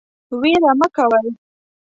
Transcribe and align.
ویره 0.41 0.71
مه 0.79 0.87
کوئ 0.95 1.27